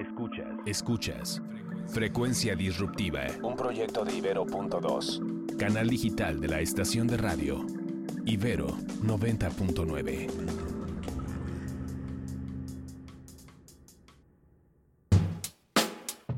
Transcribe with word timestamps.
Escuchas. 0.00 0.46
Escuchas. 0.64 1.42
Frecuencia 1.88 2.56
Disruptiva. 2.56 3.26
Un 3.42 3.54
proyecto 3.54 4.02
de 4.02 4.16
Ibero.2. 4.16 5.56
Canal 5.58 5.90
digital 5.90 6.40
de 6.40 6.48
la 6.48 6.60
estación 6.60 7.06
de 7.06 7.18
radio. 7.18 7.66
Ibero 8.24 8.68
90.9. 9.02 10.28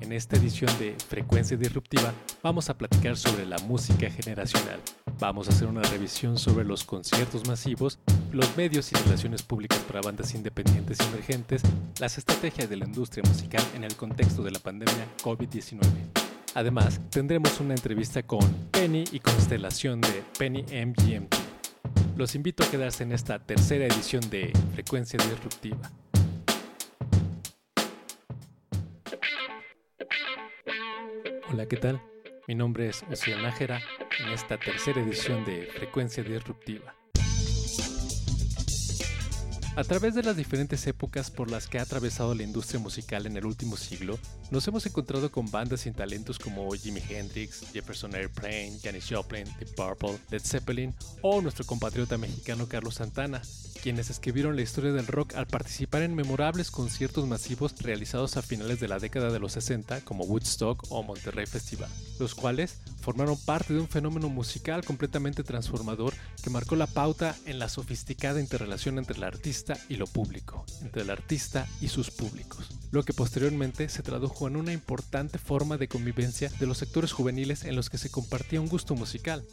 En 0.01 0.13
esta 0.13 0.37
edición 0.37 0.77
de 0.81 0.97
Frecuencia 1.09 1.57
Disruptiva 1.57 2.13
vamos 2.43 2.69
a 2.69 2.77
platicar 2.77 3.17
sobre 3.17 3.47
la 3.47 3.59
música 3.59 4.11
generacional. 4.11 4.81
Vamos 5.21 5.49
a 5.49 5.53
hacer 5.53 5.69
una 5.69 5.83
revisión 5.83 6.37
sobre 6.37 6.65
los 6.65 6.83
conciertos 6.83 7.47
masivos, 7.47 8.01
los 8.33 8.57
medios 8.57 8.91
y 8.93 8.95
relaciones 8.97 9.43
públicas 9.43 9.79
para 9.81 10.01
bandas 10.01 10.35
independientes 10.35 10.99
y 11.01 11.05
emergentes, 11.05 11.63
las 12.01 12.17
estrategias 12.17 12.69
de 12.69 12.77
la 12.77 12.87
industria 12.87 13.23
musical 13.29 13.63
en 13.75 13.85
el 13.85 13.95
contexto 13.95 14.43
de 14.43 14.51
la 14.51 14.59
pandemia 14.59 15.07
COVID-19. 15.23 15.81
Además, 16.55 17.01
tendremos 17.11 17.61
una 17.61 17.75
entrevista 17.75 18.23
con 18.23 18.41
Penny 18.71 19.05
y 19.13 19.21
Constelación 19.21 20.01
de 20.01 20.25
Penny 20.39 20.63
MGMT. 20.63 21.35
Los 22.17 22.35
invito 22.35 22.65
a 22.65 22.71
quedarse 22.71 23.05
en 23.05 23.13
esta 23.13 23.39
tercera 23.39 23.87
edición 23.87 24.29
de 24.31 24.53
Frecuencia 24.73 25.19
Disruptiva. 25.19 25.91
Hola, 31.51 31.67
¿qué 31.67 31.77
tal? 31.77 32.03
Mi 32.49 32.55
nombre 32.55 32.89
es 32.89 33.05
Osiel 33.11 33.43
Nájera 33.43 33.81
en 34.21 34.31
esta 34.31 34.59
tercera 34.59 35.03
edición 35.03 35.45
de 35.45 35.67
Frecuencia 35.67 36.23
Disruptiva. 36.23 36.95
A 39.75 39.85
través 39.85 40.15
de 40.15 40.23
las 40.23 40.37
diferentes 40.37 40.87
épocas 40.87 41.31
por 41.31 41.51
las 41.51 41.67
que 41.67 41.79
ha 41.79 41.83
atravesado 41.83 42.35
la 42.35 42.43
industria 42.43 42.79
musical 42.79 43.25
en 43.25 43.39
el 43.39 43.47
último 43.47 43.79
siglo, 43.79 44.19
nos 44.51 44.69
hemos 44.69 44.85
encontrado 44.85 45.33
con 45.33 45.51
bandas 45.51 45.81
sin 45.81 45.95
talentos 45.95 46.39
como 46.39 46.71
Jimi 46.73 47.01
Hendrix, 47.09 47.65
Jefferson 47.73 48.15
Airplane, 48.15 48.79
Janis 48.83 49.07
Joplin, 49.09 49.47
The 49.59 49.65
Purple, 49.65 50.19
Led 50.31 50.43
Zeppelin 50.45 50.95
o 51.23 51.41
nuestro 51.41 51.65
compatriota 51.65 52.19
mexicano 52.19 52.69
Carlos 52.69 52.97
Santana, 52.97 53.41
quienes 53.83 54.11
escribieron 54.11 54.57
la 54.57 54.63
historia 54.63 54.93
del 54.93 55.07
rock 55.07 55.37
al 55.37 55.47
participar 55.47 56.03
en 56.03 56.15
memorables 56.15 56.71
conciertos 56.71 57.27
masivos 57.27 57.75
realizados 57.81 58.37
a 58.37 58.43
finales 58.43 58.79
de 58.79 58.89
la 58.89 58.99
década 58.99 59.31
de 59.31 59.39
los 59.39 59.53
60 59.53 60.03
como 60.03 60.25
Woodstock 60.25 60.85
o 60.91 61.03
Monterrey 61.03 61.47
Festival, 61.47 61.89
los 62.21 62.35
cuales 62.35 62.77
formaron 63.01 63.39
parte 63.39 63.73
de 63.73 63.81
un 63.81 63.89
fenómeno 63.89 64.29
musical 64.29 64.85
completamente 64.85 65.43
transformador 65.43 66.13
que 66.43 66.51
marcó 66.51 66.77
la 66.77 66.87
pauta 66.87 67.37
en 67.47 67.59
la 67.59 67.69
sofisticada 67.69 68.41
interrelación 68.41 68.99
entre 68.99 69.17
el 69.17 69.25
artista 69.25 69.79
y 69.89 69.97
lo 69.97 70.07
público, 70.07 70.67
entre 70.83 71.03
el 71.03 71.11
artista 71.11 71.67
y 71.81 71.89
sus 71.89 72.11
públicos, 72.11 72.69
lo 72.91 73.05
que 73.05 73.15
posteriormente 73.15 73.89
se 73.89 74.03
tradujo 74.03 74.49
en 74.49 74.57
una 74.57 74.73
importante 74.73 75.39
forma 75.39 75.77
de 75.77 75.89
convivencia 75.89 76.51
de 76.59 76.67
los 76.67 76.79
sectores 76.79 77.13
juveniles 77.13 77.65
en 77.65 77.77
los 77.77 77.89
que 77.89 77.99
se 77.99 78.11
compartía 78.11 78.61
un 78.61 78.69
gusto 78.69 78.95
musical. 78.95 79.45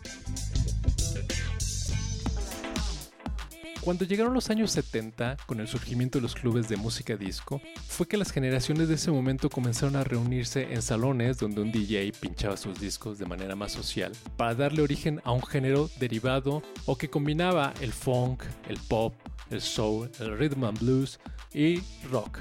Cuando 3.81 4.03
llegaron 4.03 4.33
los 4.33 4.49
años 4.49 4.71
70, 4.71 5.37
con 5.45 5.61
el 5.61 5.67
surgimiento 5.67 6.17
de 6.17 6.23
los 6.23 6.35
clubes 6.35 6.67
de 6.67 6.75
música 6.75 7.15
disco, 7.15 7.61
fue 7.87 8.07
que 8.07 8.17
las 8.17 8.31
generaciones 8.31 8.89
de 8.89 8.95
ese 8.95 9.09
momento 9.09 9.49
comenzaron 9.49 9.95
a 9.95 10.03
reunirse 10.03 10.73
en 10.73 10.81
salones 10.81 11.37
donde 11.37 11.61
un 11.61 11.71
DJ 11.71 12.11
pinchaba 12.19 12.57
sus 12.57 12.77
discos 12.77 13.17
de 13.17 13.25
manera 13.25 13.55
más 13.55 13.71
social, 13.71 14.11
para 14.35 14.53
darle 14.53 14.81
origen 14.81 15.21
a 15.23 15.31
un 15.31 15.43
género 15.43 15.89
derivado 15.97 16.61
o 16.85 16.97
que 16.97 17.09
combinaba 17.09 17.73
el 17.79 17.93
funk, 17.93 18.43
el 18.67 18.77
pop, 18.89 19.13
el 19.49 19.61
soul, 19.61 20.11
el 20.19 20.37
rhythm 20.37 20.65
and 20.65 20.79
blues 20.79 21.17
y 21.53 21.81
rock, 22.11 22.39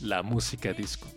la 0.00 0.22
música 0.22 0.72
disco. 0.72 1.08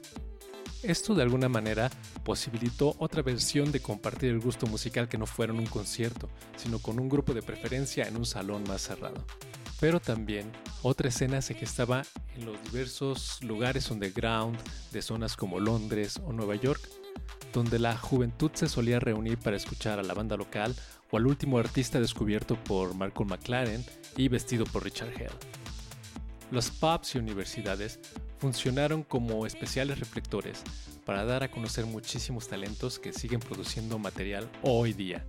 Esto 0.82 1.14
de 1.14 1.22
alguna 1.24 1.48
manera 1.48 1.92
posibilitó 2.24 2.96
otra 2.98 3.22
versión 3.22 3.72
de 3.72 3.82
compartir 3.82 4.32
el 4.32 4.40
gusto 4.40 4.66
musical 4.66 5.08
que 5.08 5.18
no 5.18 5.28
fuera 5.28 5.54
en 5.54 5.60
un 5.60 5.68
concierto, 5.68 6.28
sino 6.58 6.80
con 6.80 7.00
un 7.00 7.08
grupo 7.08 7.34
de 7.34 7.44
preferencia 7.44 8.08
en 8.08 8.18
un 8.18 8.26
salón 8.26 8.64
más 8.68 8.82
cerrado. 8.82 9.26
Pero 9.80 10.00
también 10.00 10.52
otra 10.82 11.10
escena 11.10 11.42
se 11.42 11.54
gestaba 11.54 12.04
en 12.36 12.46
los 12.46 12.62
diversos 12.64 13.42
lugares 13.44 13.90
underground 13.92 14.58
de 14.92 15.02
zonas 15.02 15.38
como 15.38 15.60
Londres 15.60 16.20
o 16.26 16.34
Nueva 16.34 16.56
York, 16.56 16.82
donde 17.54 17.80
la 17.80 17.98
juventud 17.98 18.52
se 18.54 18.68
solía 18.68 19.00
reunir 19.00 19.38
para 19.38 19.58
escuchar 19.58 20.00
a 20.00 20.04
la 20.04 20.14
banda 20.14 20.38
local 20.38 20.76
o 21.12 21.18
al 21.18 21.28
último 21.28 21.58
artista 21.58 22.00
descubierto 22.00 22.56
por 22.64 22.94
Malcolm 22.94 23.30
McLaren 23.30 23.84
y 24.18 24.28
vestido 24.28 24.66
por 24.66 24.84
Richard 24.84 25.14
Hell. 25.20 25.32
Los 26.52 26.72
pubs 26.72 27.16
y 27.16 27.20
universidades 27.20 28.00
funcionaron 28.40 29.04
como 29.04 29.46
especiales 29.46 30.00
reflectores 30.00 30.64
para 31.06 31.26
dar 31.26 31.44
a 31.44 31.52
conocer 31.52 31.86
muchísimos 31.86 32.48
talentos 32.48 33.00
que 33.00 33.14
siguen 33.14 33.40
produciendo 33.40 34.00
material 34.00 34.50
hoy 34.62 34.94
día. 34.94 35.26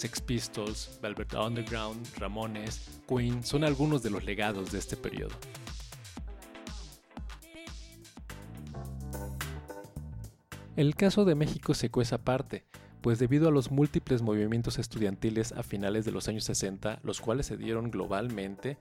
Sex 0.00 0.18
Pistols, 0.22 0.98
Velvet 1.02 1.34
Underground, 1.34 2.06
Ramones, 2.16 3.02
Queen 3.06 3.44
son 3.44 3.64
algunos 3.64 4.02
de 4.02 4.08
los 4.08 4.24
legados 4.24 4.72
de 4.72 4.78
este 4.78 4.96
periodo. 4.96 5.34
El 10.74 10.94
caso 10.94 11.26
de 11.26 11.34
México 11.34 11.74
se 11.74 11.90
cuece 11.90 12.14
aparte, 12.14 12.64
pues 13.02 13.18
debido 13.18 13.48
a 13.48 13.50
los 13.50 13.70
múltiples 13.70 14.22
movimientos 14.22 14.78
estudiantiles 14.78 15.52
a 15.52 15.62
finales 15.62 16.06
de 16.06 16.12
los 16.12 16.28
años 16.28 16.44
60, 16.44 17.00
los 17.02 17.20
cuales 17.20 17.44
se 17.44 17.58
dieron 17.58 17.90
globalmente, 17.90 18.78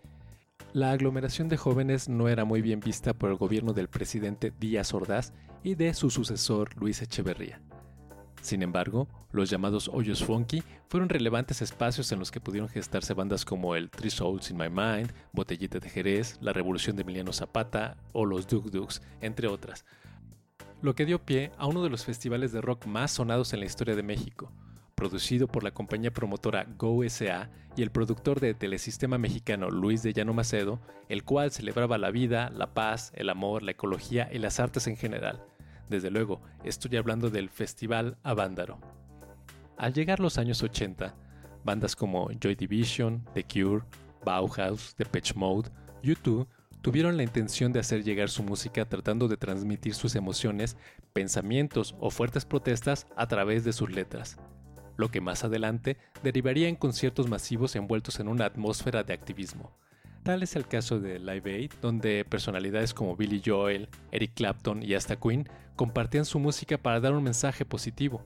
la 0.72 0.92
aglomeración 0.92 1.50
de 1.50 1.58
jóvenes 1.58 2.08
no 2.08 2.30
era 2.30 2.46
muy 2.46 2.62
bien 2.62 2.80
vista 2.80 3.14
por 3.14 3.30
el 3.30 3.36
gobierno 3.36 3.74
del 3.74 3.90
presidente 3.90 4.54
Díaz 4.58 4.94
Ordaz 4.94 5.34
y 5.64 5.76
de 5.76 5.94
su 5.94 6.12
sucesor 6.12 6.78
Luis 6.78 7.02
Echeverría. 7.02 7.60
Sin 8.42 8.64
embargo, 8.64 9.08
los 9.32 9.50
llamados 9.50 9.90
hoyos 9.94 10.24
funky 10.24 10.64
fueron 10.88 11.10
relevantes 11.10 11.62
espacios 11.62 12.12
en 12.12 12.20
los 12.20 12.32
que 12.32 12.40
pudieron 12.40 12.70
gestarse 12.70 13.14
bandas 13.14 13.46
como 13.46 13.76
el 13.76 13.90
Three 13.90 14.10
Souls 14.10 14.50
in 14.50 14.58
My 14.58 14.70
Mind, 14.70 15.12
Botellita 15.34 15.80
de 15.80 15.90
Jerez, 15.90 16.38
La 16.42 16.54
Revolución 16.54 16.96
de 16.96 17.04
Emiliano 17.04 17.34
Zapata 17.34 17.98
o 18.14 18.26
los 18.26 18.48
Duk 18.48 18.72
Duks, 18.72 19.02
entre 19.22 19.48
otras, 19.48 19.86
lo 20.82 20.96
que 20.96 21.06
dio 21.06 21.20
pie 21.20 21.52
a 21.58 21.68
uno 21.68 21.84
de 21.84 21.90
los 21.90 22.06
festivales 22.06 22.52
de 22.54 22.62
rock 22.62 22.86
más 22.86 23.12
sonados 23.12 23.54
en 23.54 23.60
la 23.60 23.66
historia 23.66 23.96
de 23.96 24.04
México, 24.04 24.52
producido 24.96 25.48
por 25.48 25.64
la 25.64 25.72
compañía 25.72 26.12
promotora 26.12 26.66
GoSA 26.78 27.50
y 27.76 27.84
el 27.84 27.92
productor 27.92 28.40
de 28.40 28.54
Telesistema 28.54 29.18
Mexicano 29.18 29.70
Luis 29.70 30.04
de 30.04 30.14
Llano 30.14 30.34
Macedo, 30.34 30.80
el 31.10 31.24
cual 31.24 31.52
celebraba 31.52 31.98
la 31.98 32.12
vida, 32.12 32.50
la 32.50 32.74
paz, 32.74 33.12
el 33.16 33.30
amor, 33.30 33.64
la 33.64 33.72
ecología 33.72 34.30
y 34.32 34.40
las 34.40 34.60
artes 34.60 34.88
en 34.88 34.96
general. 34.96 35.44
Desde 35.90 36.12
luego, 36.12 36.40
estoy 36.64 36.96
hablando 36.98 37.32
del 37.32 37.50
Festival 37.50 38.18
Avándaro. 38.22 38.80
Al 39.76 39.94
llegar 39.94 40.20
los 40.20 40.38
años 40.38 40.62
80, 40.62 41.16
bandas 41.64 41.96
como 41.96 42.30
Joy 42.40 42.54
Division, 42.56 43.26
The 43.34 43.44
Cure, 43.44 43.84
Bauhaus, 44.24 44.96
Depeche 44.98 45.34
Mode, 45.34 45.70
U2 46.04 46.48
tuvieron 46.82 47.18
la 47.18 47.24
intención 47.24 47.74
de 47.74 47.80
hacer 47.80 48.04
llegar 48.04 48.30
su 48.30 48.44
música 48.44 48.86
tratando 48.86 49.28
de 49.28 49.38
transmitir 49.38 49.96
sus 49.96 50.16
emociones, 50.16 50.78
pensamientos 51.12 51.96
o 52.00 52.12
fuertes 52.12 52.46
protestas 52.46 53.08
a 53.16 53.28
través 53.28 53.64
de 53.64 53.74
sus 53.74 53.90
letras, 53.90 54.38
lo 54.96 55.10
que 55.10 55.22
más 55.22 55.44
adelante 55.44 55.98
derivaría 56.22 56.68
en 56.68 56.76
conciertos 56.76 57.28
masivos 57.28 57.76
envueltos 57.76 58.20
en 58.20 58.28
una 58.28 58.46
atmósfera 58.46 59.04
de 59.04 59.14
activismo. 59.14 59.76
Tal 60.24 60.44
es 60.44 60.56
el 60.56 60.68
caso 60.68 61.00
de 61.00 61.18
Live 61.20 61.54
Aid, 61.54 61.72
donde 61.82 62.26
personalidades 62.26 62.94
como 62.94 63.16
Billy 63.16 63.42
Joel, 63.44 63.88
Eric 64.12 64.34
Clapton 64.36 64.84
y 64.84 64.94
hasta 64.94 65.16
Queen 65.16 65.48
compartían 65.76 66.26
su 66.26 66.40
música 66.40 66.78
para 66.78 67.00
dar 67.00 67.14
un 67.14 67.24
mensaje 67.24 67.66
positivo. 67.66 68.22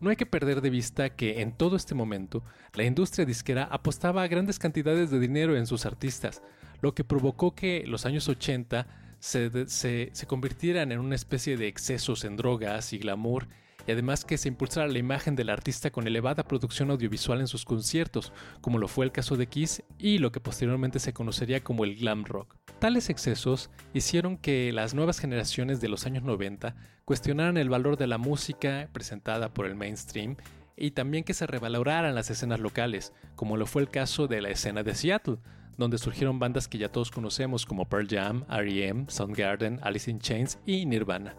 No 0.00 0.10
hay 0.10 0.16
que 0.16 0.26
perder 0.26 0.60
de 0.60 0.70
vista 0.70 1.10
que 1.10 1.40
en 1.40 1.52
todo 1.52 1.76
este 1.76 1.94
momento 1.94 2.42
la 2.74 2.82
industria 2.82 3.24
disquera 3.24 3.64
apostaba 3.64 4.22
a 4.24 4.26
grandes 4.26 4.58
cantidades 4.58 5.10
de 5.10 5.20
dinero 5.20 5.56
en 5.56 5.68
sus 5.68 5.86
artistas, 5.86 6.42
lo 6.80 6.92
que 6.92 7.04
provocó 7.04 7.54
que 7.54 7.84
los 7.86 8.04
años 8.04 8.28
80 8.28 8.88
se, 9.20 9.68
se, 9.68 10.10
se 10.12 10.26
convirtieran 10.26 10.90
en 10.90 10.98
una 10.98 11.14
especie 11.14 11.56
de 11.56 11.68
excesos 11.68 12.24
en 12.24 12.36
drogas 12.36 12.92
y 12.92 12.98
glamour 12.98 13.46
y 13.86 13.92
además 13.92 14.24
que 14.24 14.38
se 14.38 14.48
impulsara 14.48 14.86
la 14.88 14.98
imagen 14.98 15.36
del 15.36 15.50
artista 15.50 15.90
con 15.90 16.06
elevada 16.06 16.44
producción 16.44 16.90
audiovisual 16.90 17.40
en 17.40 17.46
sus 17.46 17.64
conciertos, 17.64 18.32
como 18.60 18.78
lo 18.78 18.88
fue 18.88 19.04
el 19.04 19.12
caso 19.12 19.36
de 19.36 19.46
Kiss 19.46 19.82
y 19.98 20.18
lo 20.18 20.32
que 20.32 20.40
posteriormente 20.40 20.98
se 20.98 21.12
conocería 21.12 21.62
como 21.62 21.84
el 21.84 21.96
glam 21.96 22.24
rock. 22.24 22.56
Tales 22.78 23.10
excesos 23.10 23.70
hicieron 23.94 24.36
que 24.36 24.72
las 24.72 24.94
nuevas 24.94 25.18
generaciones 25.18 25.80
de 25.80 25.88
los 25.88 26.06
años 26.06 26.22
90 26.22 26.74
cuestionaran 27.04 27.56
el 27.56 27.68
valor 27.68 27.96
de 27.96 28.06
la 28.06 28.18
música 28.18 28.88
presentada 28.92 29.52
por 29.52 29.66
el 29.66 29.74
mainstream 29.74 30.36
y 30.76 30.92
también 30.92 31.24
que 31.24 31.34
se 31.34 31.46
revaloraran 31.46 32.14
las 32.14 32.30
escenas 32.30 32.60
locales, 32.60 33.12
como 33.36 33.56
lo 33.56 33.66
fue 33.66 33.82
el 33.82 33.90
caso 33.90 34.26
de 34.26 34.40
la 34.40 34.50
escena 34.50 34.82
de 34.82 34.94
Seattle, 34.94 35.38
donde 35.76 35.98
surgieron 35.98 36.38
bandas 36.38 36.68
que 36.68 36.78
ya 36.78 36.90
todos 36.90 37.10
conocemos 37.10 37.66
como 37.66 37.88
Pearl 37.88 38.08
Jam, 38.08 38.44
R.E.M., 38.50 39.06
Soundgarden, 39.08 39.80
Alice 39.82 40.10
in 40.10 40.18
Chains 40.18 40.58
y 40.66 40.86
Nirvana. 40.86 41.36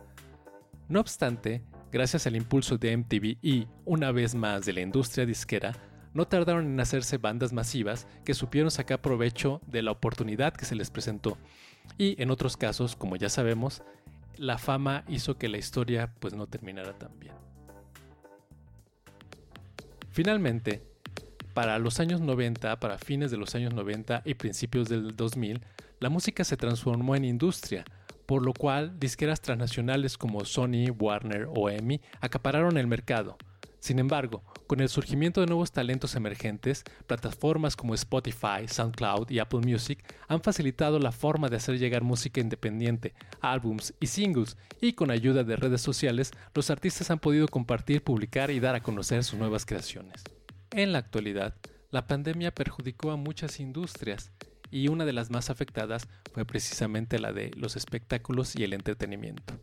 No 0.90 1.00
obstante, 1.00 1.64
gracias 1.94 2.26
al 2.26 2.36
impulso 2.36 2.80
de 2.80 2.98
MTV 2.98 3.38
y, 3.44 3.68
una 3.86 4.12
vez 4.12 4.34
más, 4.34 4.66
de 4.66 4.74
la 4.74 4.82
industria 4.82 5.28
disquera, 5.28 5.74
no 6.16 6.28
tardaron 6.28 6.66
en 6.66 6.80
hacerse 6.80 7.20
bandas 7.20 7.54
masivas 7.54 8.08
que 8.26 8.34
supieron 8.34 8.72
sacar 8.72 9.00
provecho 9.00 9.62
de 9.68 9.84
la 9.84 9.92
oportunidad 9.92 10.54
que 10.54 10.66
se 10.66 10.76
les 10.76 10.90
presentó. 10.90 11.38
Y 12.00 12.20
en 12.22 12.32
otros 12.32 12.58
casos, 12.58 12.96
como 12.96 13.16
ya 13.16 13.30
sabemos, 13.30 13.84
la 14.38 14.58
fama 14.58 15.04
hizo 15.08 15.38
que 15.38 15.50
la 15.50 15.60
historia 15.60 16.12
pues 16.20 16.34
no 16.34 16.48
terminara 16.48 16.98
tan 16.98 17.20
bien. 17.20 17.36
Finalmente, 20.10 20.82
para 21.54 21.78
los 21.78 22.00
años 22.00 22.22
90, 22.22 22.80
para 22.80 22.98
fines 22.98 23.30
de 23.30 23.38
los 23.38 23.54
años 23.54 23.76
90 23.76 24.24
y 24.26 24.34
principios 24.34 24.90
del 24.90 25.16
2000, 25.16 25.62
la 26.00 26.10
música 26.10 26.44
se 26.44 26.58
transformó 26.58 27.16
en 27.16 27.26
industria, 27.26 27.86
por 28.26 28.44
lo 28.44 28.54
cual 28.54 29.00
disqueras 29.00 29.42
transnacionales 29.42 30.18
como 30.18 30.46
Sony, 30.46 30.90
Warner 30.98 31.48
o 31.54 31.70
EMI 31.70 32.02
acapararon 32.22 32.78
el 32.78 32.88
mercado. 32.88 33.38
Sin 33.84 34.00
embargo, 34.00 34.44
con 34.66 34.80
el 34.80 34.88
surgimiento 34.88 35.42
de 35.42 35.48
nuevos 35.48 35.74
talentos 35.74 36.16
emergentes, 36.16 36.86
plataformas 37.06 37.76
como 37.76 37.94
Spotify, 37.94 38.66
SoundCloud 38.66 39.30
y 39.30 39.40
Apple 39.40 39.60
Music 39.60 40.02
han 40.30 40.42
facilitado 40.42 41.00
la 41.00 41.12
forma 41.12 41.50
de 41.50 41.58
hacer 41.58 41.78
llegar 41.78 42.02
música 42.02 42.40
independiente, 42.40 43.14
álbums 43.42 43.94
y 44.00 44.08
singles, 44.08 44.56
y 44.80 44.94
con 44.94 45.12
ayuda 45.12 45.44
de 45.44 45.58
redes 45.58 45.82
sociales, 45.82 46.32
los 46.56 46.70
artistas 46.70 47.12
han 47.12 47.20
podido 47.20 47.50
compartir, 47.50 48.06
publicar 48.06 48.52
y 48.52 48.62
dar 48.62 48.74
a 48.76 48.82
conocer 48.82 49.26
sus 49.26 49.38
nuevas 49.38 49.66
creaciones. 49.66 50.24
En 50.72 50.94
la 50.94 51.00
actualidad, 51.00 51.54
la 51.92 52.08
pandemia 52.08 52.56
perjudicó 52.56 53.12
a 53.12 53.18
muchas 53.18 53.60
industrias, 53.60 54.32
y 54.74 54.88
una 54.88 55.06
de 55.06 55.14
las 55.14 55.30
más 55.30 55.52
afectadas 55.52 56.08
fue 56.34 56.46
precisamente 56.46 57.20
la 57.20 57.32
de 57.32 57.52
los 57.56 57.76
espectáculos 57.76 58.56
y 58.56 58.64
el 58.64 58.74
entretenimiento. 58.74 59.54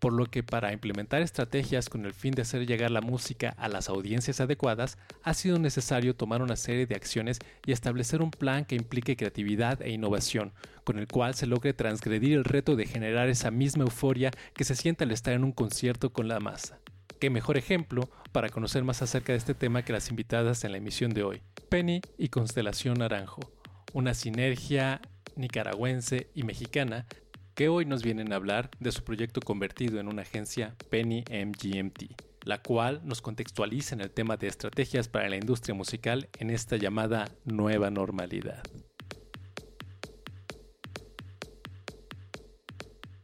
Por 0.00 0.12
lo 0.12 0.26
que 0.26 0.42
para 0.42 0.72
implementar 0.72 1.22
estrategias 1.22 1.88
con 1.88 2.04
el 2.04 2.12
fin 2.12 2.32
de 2.32 2.42
hacer 2.42 2.66
llegar 2.66 2.90
la 2.90 3.00
música 3.00 3.54
a 3.56 3.68
las 3.68 3.88
audiencias 3.88 4.40
adecuadas, 4.40 4.98
ha 5.22 5.34
sido 5.34 5.58
necesario 5.60 6.16
tomar 6.16 6.42
una 6.42 6.56
serie 6.56 6.84
de 6.84 6.96
acciones 6.96 7.38
y 7.64 7.70
establecer 7.70 8.22
un 8.22 8.32
plan 8.32 8.64
que 8.64 8.74
implique 8.74 9.16
creatividad 9.16 9.80
e 9.80 9.92
innovación, 9.92 10.52
con 10.82 10.98
el 10.98 11.06
cual 11.06 11.36
se 11.36 11.46
logre 11.46 11.72
transgredir 11.72 12.32
el 12.32 12.44
reto 12.44 12.74
de 12.74 12.86
generar 12.86 13.28
esa 13.28 13.52
misma 13.52 13.84
euforia 13.84 14.32
que 14.54 14.64
se 14.64 14.74
siente 14.74 15.04
al 15.04 15.12
estar 15.12 15.32
en 15.32 15.44
un 15.44 15.52
concierto 15.52 16.12
con 16.12 16.26
la 16.26 16.40
masa. 16.40 16.80
Qué 17.20 17.30
mejor 17.30 17.56
ejemplo 17.56 18.10
para 18.32 18.48
conocer 18.48 18.82
más 18.82 19.00
acerca 19.00 19.32
de 19.32 19.38
este 19.38 19.54
tema 19.54 19.84
que 19.84 19.92
las 19.92 20.10
invitadas 20.10 20.64
en 20.64 20.72
la 20.72 20.78
emisión 20.78 21.14
de 21.14 21.22
hoy, 21.22 21.40
Penny 21.70 22.02
y 22.18 22.28
Constelación 22.28 22.98
Naranjo, 22.98 23.53
una 23.94 24.12
sinergia 24.12 25.00
nicaragüense 25.36 26.28
y 26.34 26.42
mexicana 26.42 27.06
que 27.54 27.68
hoy 27.68 27.86
nos 27.86 28.02
vienen 28.02 28.32
a 28.32 28.36
hablar 28.36 28.68
de 28.80 28.90
su 28.90 29.04
proyecto 29.04 29.40
convertido 29.40 30.00
en 30.00 30.08
una 30.08 30.22
agencia 30.22 30.74
Penny 30.90 31.22
MGMT, 31.30 32.20
la 32.42 32.60
cual 32.60 33.00
nos 33.04 33.22
contextualiza 33.22 33.94
en 33.94 34.00
el 34.00 34.10
tema 34.10 34.36
de 34.36 34.48
estrategias 34.48 35.08
para 35.08 35.28
la 35.28 35.36
industria 35.36 35.76
musical 35.76 36.28
en 36.40 36.50
esta 36.50 36.76
llamada 36.76 37.30
nueva 37.44 37.88
normalidad. 37.88 38.64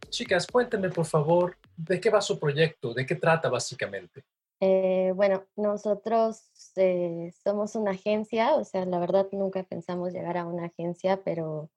Chicas, 0.08 0.46
cuéntenme 0.46 0.90
por 0.90 1.06
favor 1.06 1.56
de 1.76 2.00
qué 2.00 2.10
va 2.10 2.20
su 2.20 2.38
proyecto, 2.38 2.94
de 2.94 3.04
qué 3.04 3.16
trata 3.16 3.48
básicamente. 3.48 4.22
Eh, 4.60 5.12
bueno, 5.16 5.46
nosotros 5.56 6.59
eh, 6.76 7.32
somos 7.44 7.74
una 7.74 7.92
agencia, 7.92 8.54
o 8.56 8.64
sea, 8.64 8.84
la 8.86 8.98
verdad 8.98 9.28
nunca 9.32 9.62
pensamos 9.64 10.12
llegar 10.12 10.36
a 10.36 10.46
una 10.46 10.66
agencia, 10.66 11.22
pero 11.24 11.70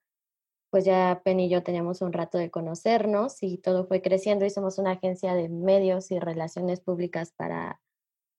pues 0.69 0.86
ya 0.86 1.22
Penny 1.24 1.45
y 1.45 1.50
yo 1.50 1.63
teníamos 1.63 2.01
un 2.01 2.13
rato 2.13 2.38
de 2.40 2.50
conocernos 2.50 3.44
y 3.44 3.60
todo 3.60 3.86
fue 3.86 4.01
creciendo 4.01 4.45
y 4.45 4.50
somos 4.50 4.80
una 4.80 4.92
agencia 4.94 5.36
de 5.36 5.50
medios 5.50 6.10
y 6.12 6.19
relaciones 6.19 6.81
públicas 6.81 7.31
para 7.38 7.80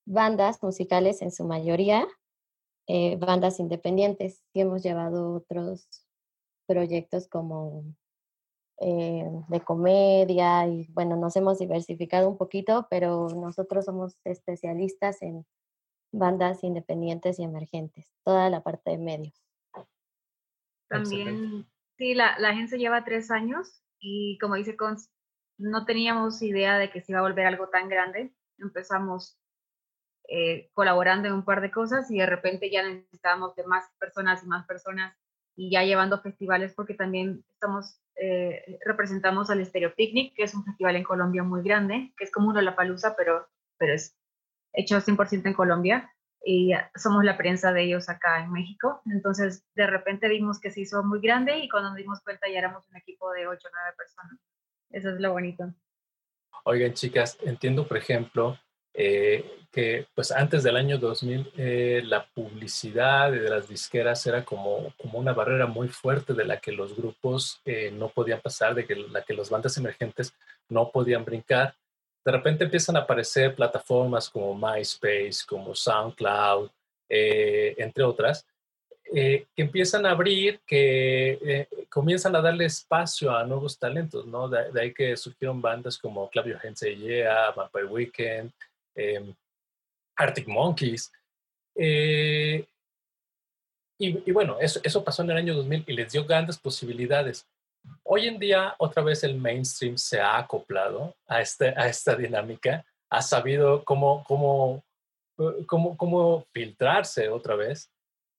bandas 0.05 0.62
musicales 0.62 1.23
en 1.23 1.31
su 1.31 1.45
mayoría, 1.45 2.09
eh, 2.89 3.17
bandas 3.17 3.61
independientes 3.61 4.43
y 4.53 4.62
hemos 4.62 4.83
llevado 4.83 5.35
otros 5.35 5.89
proyectos 6.67 7.29
como 7.29 7.85
eh, 8.81 9.31
de 9.49 9.61
comedia 9.61 10.67
y 10.67 10.89
bueno, 10.93 11.15
nos 11.17 11.37
hemos 11.37 11.61
diversificado 11.61 12.29
un 12.29 12.37
poquito, 12.37 12.89
pero 12.91 13.29
nosotros 13.29 13.85
somos 13.85 14.17
especialistas 14.25 15.23
en 15.23 15.47
bandas 16.19 16.65
independientes 16.65 17.39
y 17.39 17.45
emergentes, 17.45 18.13
toda 18.25 18.51
la 18.51 18.63
parte 18.63 18.93
de 18.93 18.99
medios. 18.99 19.45
También 20.89 21.67
Sí, 21.97 22.15
la, 22.15 22.37
la 22.39 22.51
agencia 22.51 22.77
lleva 22.77 23.05
tres 23.05 23.31
años 23.31 23.83
y 24.01 24.39
como 24.39 24.57
dice 24.57 24.77
Cons, 24.77 25.11
no 25.59 25.85
teníamos 25.85 26.43
idea 26.43 26.77
de 26.79 26.91
que 26.91 27.01
se 27.01 27.13
iba 27.13 27.21
a 27.21 27.23
volver 27.23 27.47
algo 27.47 27.69
tan 27.69 27.89
grande. 27.89 28.35
Empezamos 28.59 29.39
eh, 30.29 30.71
colaborando 30.75 31.29
en 31.29 31.35
un 31.35 31.45
par 31.45 31.61
de 31.61 31.71
cosas 31.71 32.11
y 32.11 32.19
de 32.19 32.27
repente 32.27 32.71
ya 32.71 32.83
necesitábamos 32.83 33.55
de 33.55 33.65
más 33.65 33.85
personas 33.99 34.43
y 34.43 34.47
más 34.47 34.67
personas 34.67 35.17
y 35.57 35.71
ya 35.71 35.85
llevando 35.85 36.21
festivales 36.21 36.75
porque 36.75 36.95
también 36.95 37.45
estamos, 37.53 38.01
eh, 38.17 38.79
representamos 38.85 39.51
al 39.51 39.65
Stereo 39.65 39.95
Picnic, 39.95 40.35
que 40.35 40.43
es 40.43 40.55
un 40.55 40.65
festival 40.65 40.97
en 40.97 41.05
Colombia 41.05 41.45
muy 41.45 41.63
grande, 41.63 42.13
que 42.17 42.25
es 42.25 42.33
como 42.33 42.49
uno 42.49 42.61
la 42.61 42.75
palusa, 42.75 43.15
pero, 43.17 43.47
pero 43.79 43.95
es 43.95 44.17
hecho 44.75 45.00
100% 45.00 45.47
en 45.47 45.55
Colombia 45.55 46.11
y 46.44 46.73
somos 46.94 47.25
la 47.25 47.38
prensa 47.38 47.73
de 47.73 47.85
ellos 47.85 48.09
acá 48.09 48.43
en 48.43 48.53
México. 48.53 49.00
Entonces, 49.06 49.65
de 49.75 49.87
repente 49.87 50.29
vimos 50.29 50.61
que 50.61 50.71
se 50.71 50.82
hizo 50.82 51.03
muy 51.03 51.21
grande 51.21 51.59
y 51.59 51.69
cuando 51.69 51.91
nos 51.91 51.99
dimos 51.99 52.21
cuenta 52.21 52.49
ya 52.49 52.59
éramos 52.59 52.87
un 52.91 52.97
equipo 52.97 53.32
de 53.32 53.47
8 53.47 53.67
o 53.67 53.71
9 53.73 53.97
personas. 53.97 54.38
Eso 54.91 55.11
es 55.11 55.21
lo 55.21 55.32
bonito. 55.32 55.73
Oigan, 56.65 56.93
chicas, 56.93 57.38
entiendo, 57.43 57.87
por 57.87 57.97
ejemplo, 57.97 58.59
eh, 58.93 59.65
que 59.73 60.06
pues 60.15 60.31
antes 60.31 60.62
del 60.62 60.77
año 60.77 60.99
2000 60.99 61.53
eh, 61.56 62.03
la 62.05 62.27
publicidad 62.27 63.32
de 63.32 63.50
las 63.50 63.69
disqueras 63.69 64.25
era 64.27 64.44
como, 64.44 64.94
como 64.97 65.19
una 65.19 65.32
barrera 65.32 65.67
muy 65.67 65.88
fuerte 65.88 66.32
de 66.32 66.44
la 66.44 66.59
que 66.59 66.70
los 66.70 66.94
grupos 66.97 67.61
eh, 67.65 67.91
no 67.91 68.09
podían 68.09 68.41
pasar, 68.41 68.75
de 68.75 68.87
que 68.87 68.94
la 68.94 69.23
que 69.23 69.35
las 69.35 69.50
bandas 69.50 69.77
emergentes 69.79 70.35
no 70.69 70.91
podían 70.93 71.25
brincar 71.25 71.75
de 72.25 72.32
repente 72.32 72.65
empiezan 72.65 72.97
a 72.97 73.00
aparecer 73.00 73.55
plataformas 73.55 74.31
como 74.31 74.55
MySpace, 74.55 75.44
como 75.47 75.75
SoundCloud, 75.75 76.71
eh, 77.09 77.75
entre 77.76 78.03
otras, 78.03 78.47
eh, 79.15 79.47
que 79.55 79.62
empiezan 79.62 80.06
a 80.06 80.12
abrir, 80.12 80.61
que 80.67 81.32
eh, 81.32 81.69
comienzan 81.91 82.35
a 82.35 82.41
darle 82.41 82.65
espacio 82.65 83.31
a 83.37 83.44
nuevos 83.44 83.79
talentos, 83.79 84.26
¿no? 84.26 84.49
De, 84.49 84.81
ahí 84.81 84.94
que 84.94 85.17
surgieron 85.17 85.61
bandas 85.61 85.99
como 85.99 86.31
Clavio 86.31 86.59
Hense 86.62 86.97
Yeah, 86.97 87.50
Vampire 87.50 87.85
Weekend, 87.87 88.50
em, 88.94 89.35
Arctic 90.17 90.49
Monkeys. 90.49 91.12
Y, 93.97 94.32
bueno, 94.32 94.59
eso 94.61 95.05
pasó 95.05 95.23
en 95.23 95.31
el 95.31 95.37
año 95.37 95.55
2000 95.55 95.85
y 95.87 95.93
les 95.93 96.12
dio 96.12 96.25
grandes 96.25 96.59
posibilidades. 96.59 97.47
Hoy 98.03 98.29
en 98.29 98.39
día, 98.39 98.75
otra 98.79 99.03
vez 99.03 99.25
el 99.25 99.37
mainstream 99.37 99.97
se 99.97 100.21
ha 100.21 100.39
acoplado 100.39 101.15
a, 101.27 101.41
este, 101.41 101.69
a 101.69 101.87
esta 101.87 102.15
dinámica, 102.15 102.85
ha 103.11 103.23
sabido 103.23 103.85
cómo, 103.85 104.25
cómo, 104.25 104.85
eh, 105.39 105.65
cómo, 105.67 105.97
cómo 105.97 106.47
filtrarse 106.53 107.29
otra 107.29 107.56
vez. 107.56 107.91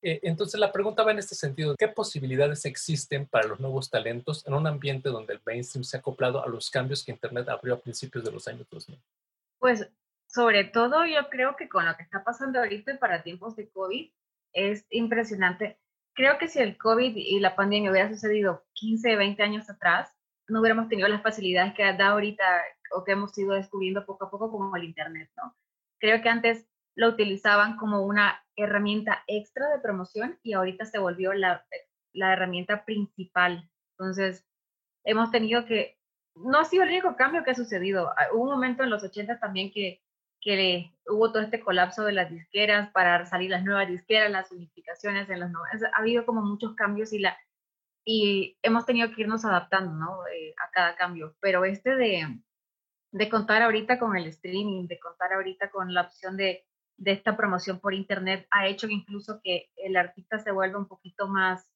Eh, 0.02 0.20
entonces, 0.24 0.60
la 0.60 0.72
pregunta 0.72 1.04
va 1.04 1.12
en 1.12 1.20
este 1.20 1.36
sentido, 1.36 1.76
¿qué 1.78 1.88
posibilidades 1.88 2.66
existen 2.66 3.26
para 3.26 3.48
los 3.48 3.60
nuevos 3.60 3.90
talentos 3.90 4.46
en 4.46 4.54
un 4.54 4.68
ambiente 4.68 5.10
donde 5.10 5.34
el 5.34 5.42
mainstream 5.46 5.84
se 5.84 5.98
ha 5.98 6.00
acoplado 6.00 6.44
a 6.44 6.48
los 6.48 6.70
cambios 6.70 7.04
que 7.04 7.12
Internet 7.12 7.50
abrió 7.50 7.74
a 7.74 7.80
principios 7.80 8.24
de 8.24 8.32
los 8.32 8.48
años 8.48 8.68
2000? 8.70 9.00
Pues, 9.58 9.90
sobre 10.28 10.66
todo, 10.66 11.06
yo 11.06 11.28
creo 11.30 11.56
que 11.56 11.70
con 11.70 11.86
lo 11.86 11.96
que 11.96 12.04
está 12.04 12.24
pasando 12.24 12.60
ahorita 12.60 13.00
para 13.00 13.24
tiempos 13.24 13.56
de 13.56 13.70
COVID, 13.70 14.12
es 14.54 14.86
impresionante 14.90 15.78
creo 16.16 16.38
que 16.38 16.48
si 16.48 16.60
el 16.60 16.78
COVID 16.78 17.16
y 17.16 17.40
la 17.40 17.56
pandemia 17.56 17.92
hubiera 17.92 18.10
sucedido 18.10 18.66
15, 18.74 19.16
20 19.16 19.44
años 19.44 19.70
atrás, 19.70 20.12
no 20.48 20.62
hubiéramos 20.62 20.88
tenido 20.88 21.08
las 21.08 21.22
facilidades 21.22 21.74
que 21.74 21.84
da 21.94 22.08
ahorita 22.08 22.44
o 22.96 23.04
que 23.04 23.12
hemos 23.12 23.38
ido 23.38 23.54
descubriendo 23.54 24.06
poco 24.06 24.26
a 24.26 24.32
poco 24.32 24.50
como 24.50 24.76
el 24.76 24.86
Internet, 24.86 25.30
¿no? 25.38 25.56
Creo 26.00 26.22
que 26.22 26.30
antes 26.30 26.68
lo 26.96 27.10
utilizaban 27.10 27.78
como 27.78 28.02
una 28.02 28.44
herramienta 28.56 29.24
extra 29.28 29.70
de 29.70 29.80
promoción 29.80 30.40
y 30.44 30.54
ahorita 30.54 30.86
se 30.86 31.00
volvió 31.00 31.34
la, 31.34 31.66
la 32.14 32.34
herramienta 32.34 32.86
principal. 32.86 33.70
Entonces, 33.98 34.46
hemos 35.04 35.32
tenido 35.32 35.66
que, 35.66 35.98
no 36.36 36.60
ha 36.60 36.66
sido 36.66 36.84
el 36.84 36.90
único 36.90 37.16
cambio 37.16 37.44
que 37.44 37.52
ha 37.52 37.56
sucedido. 37.56 38.14
Hubo 38.34 38.44
un 38.44 38.52
momento 38.52 38.84
en 38.84 38.90
los 38.90 39.04
80 39.04 39.40
también 39.40 39.72
que 39.72 40.02
que 40.46 40.92
hubo 41.08 41.32
todo 41.32 41.42
este 41.42 41.60
colapso 41.60 42.04
de 42.04 42.12
las 42.12 42.30
disqueras 42.30 42.92
para 42.92 43.26
salir 43.26 43.50
las 43.50 43.64
nuevas 43.64 43.88
disqueras, 43.88 44.30
las 44.30 44.52
unificaciones 44.52 45.28
en 45.28 45.40
los 45.40 45.50
Ha 45.52 46.00
habido 46.00 46.24
como 46.24 46.44
muchos 46.44 46.76
cambios 46.76 47.14
y, 47.14 47.20
la, 47.20 47.36
y 48.06 48.56
hemos 48.62 48.86
tenido 48.86 49.12
que 49.12 49.22
irnos 49.24 49.44
adaptando 49.44 49.94
¿no? 49.94 50.20
Eh, 50.28 50.54
a 50.64 50.70
cada 50.70 50.96
cambio. 50.96 51.36
Pero 51.40 51.66
este 51.66 51.96
de, 51.96 52.40
de 53.12 53.30
contar 53.30 53.64
ahorita 53.64 53.98
con 53.98 54.16
el 54.16 54.28
streaming, 54.28 54.86
de 54.86 55.00
contar 55.00 55.34
ahorita 55.34 55.72
con 55.72 55.92
la 55.96 56.04
opción 56.04 56.38
de, 56.38 56.64
de 56.98 57.12
esta 57.12 57.36
promoción 57.36 57.80
por 57.80 57.96
internet, 57.96 58.46
ha 58.52 58.68
hecho 58.68 58.88
incluso 58.88 59.42
que 59.44 59.72
el 59.78 59.98
artista 59.98 60.38
se 60.38 60.52
vuelva 60.52 60.78
un 60.78 60.88
poquito 60.88 61.28
más 61.28 61.72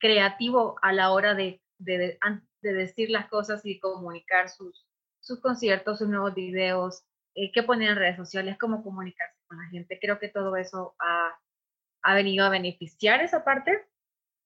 creativo 0.00 0.80
a 0.82 0.92
la 0.92 1.12
hora 1.12 1.34
de, 1.34 1.62
de, 1.78 2.18
de 2.60 2.72
decir 2.72 3.08
las 3.08 3.28
cosas 3.28 3.64
y 3.64 3.78
comunicar 3.78 4.48
sus, 4.48 4.84
sus 5.20 5.38
conciertos, 5.38 5.98
sus 5.98 6.08
nuevos 6.08 6.34
videos, 6.34 7.04
eh, 7.34 7.52
qué 7.52 7.62
poner 7.62 7.90
en 7.90 7.96
redes 7.96 8.16
sociales, 8.16 8.58
cómo 8.58 8.82
comunicarse 8.82 9.38
con 9.46 9.58
la 9.58 9.68
gente. 9.68 9.98
Creo 10.00 10.18
que 10.18 10.28
todo 10.28 10.56
eso 10.56 10.94
ha, 10.98 11.38
ha, 12.02 12.14
venido 12.14 12.44
a 12.44 12.50
beneficiar 12.50 13.22
esa 13.22 13.44
parte 13.44 13.86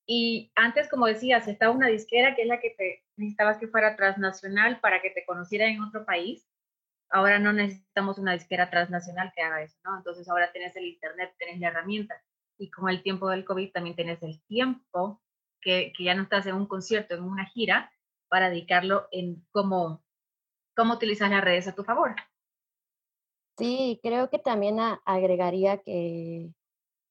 Y 0.06 0.52
antes, 0.54 0.88
como 0.88 1.06
decías, 1.06 1.48
estaba 1.48 1.72
una 1.72 1.88
disquera 1.88 2.34
que 2.34 2.42
es 2.42 2.48
la 2.48 2.60
que 2.60 2.70
te 2.70 3.04
necesitabas 3.16 3.58
que 3.58 3.68
fuera 3.68 3.96
transnacional 3.96 4.80
para 4.80 5.00
que 5.00 5.10
te 5.10 5.24
conociera 5.24 5.66
en 5.66 5.82
otro 5.82 6.04
país. 6.04 6.46
Ahora 7.10 7.38
no 7.38 7.52
necesitamos 7.52 8.18
una 8.18 8.32
disquera 8.32 8.70
transnacional 8.70 9.32
que 9.34 9.42
haga 9.42 9.62
eso, 9.62 9.78
¿no? 9.84 9.96
Entonces 9.96 10.28
ahora 10.28 10.52
tienes 10.52 10.76
el 10.76 10.84
Internet, 10.86 11.34
tienes 11.38 11.60
la 11.60 11.68
herramienta. 11.68 12.22
Y 12.58 12.70
con 12.70 12.88
el 12.90 13.02
tiempo 13.02 13.30
del 13.30 13.44
COVID 13.44 13.72
también 13.72 13.96
tienes 13.96 14.22
el 14.22 14.42
tiempo 14.46 15.22
que, 15.60 15.92
que 15.96 16.04
ya 16.04 16.14
no 16.14 16.24
estás 16.24 16.46
en 16.46 16.54
un 16.56 16.66
concierto, 16.66 17.14
en 17.14 17.24
una 17.24 17.46
gira, 17.46 17.90
para 18.28 18.50
dedicarlo 18.50 19.08
en 19.12 19.46
cómo, 19.52 20.02
cómo 20.76 20.94
utilizas 20.94 21.30
las 21.30 21.44
redes 21.44 21.68
a 21.68 21.74
tu 21.74 21.84
favor. 21.84 22.14
Sí, 23.58 24.00
creo 24.02 24.30
que 24.30 24.38
también 24.40 24.78
agregaría 25.04 25.78
que 25.78 26.52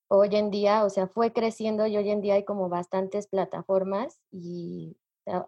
hoy 0.10 0.36
en 0.36 0.52
día, 0.52 0.86
o 0.86 0.90
sea, 0.90 1.08
fue 1.08 1.34
creciendo 1.34 1.88
y 1.88 1.98
hoy 1.98 2.10
en 2.10 2.22
día 2.22 2.36
hay 2.36 2.46
como 2.46 2.70
bastantes 2.70 3.28
plataformas 3.28 4.20
y 4.32 4.98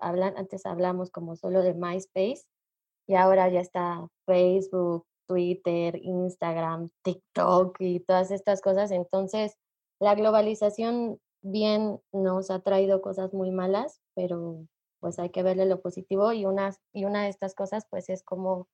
hablan, 0.02 0.38
antes 0.38 0.66
hablamos 0.66 1.12
como 1.12 1.36
solo 1.36 1.64
de 1.64 1.74
MySpace 1.75 2.44
y 3.08 3.16
ahora 3.16 3.50
ya 3.50 3.62
está 3.62 4.08
Facebook, 4.25 5.06
Twitter, 5.28 5.98
Instagram, 6.04 6.90
TikTok 7.04 7.78
y 7.82 8.02
todas 8.02 8.32
estas 8.32 8.62
cosas. 8.62 8.92
Entonces, 8.92 9.58
la 10.02 10.16
globalización 10.16 11.20
bien 11.44 12.02
nos 12.14 12.52
ha 12.52 12.62
traído 12.62 13.02
cosas 13.02 13.34
muy 13.34 13.52
malas, 13.52 14.02
pero 14.16 14.66
pues 15.02 15.20
hay 15.20 15.30
que 15.32 15.44
verle 15.44 15.66
lo 15.66 15.82
positivo 15.82 16.34
y 16.34 16.46
una, 16.46 16.72
y 16.94 17.06
una 17.06 17.24
de 17.24 17.30
estas 17.30 17.56
cosas 17.56 17.86
pues 17.90 18.10
es 18.10 18.24
como 18.24 18.68